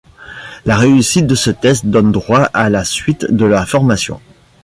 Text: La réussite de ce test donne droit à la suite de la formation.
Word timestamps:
La 0.65 0.77
réussite 0.77 1.27
de 1.27 1.35
ce 1.35 1.51
test 1.51 1.85
donne 1.85 2.11
droit 2.11 2.45
à 2.55 2.71
la 2.71 2.83
suite 2.83 3.31
de 3.31 3.45
la 3.45 3.67
formation. 3.67 4.19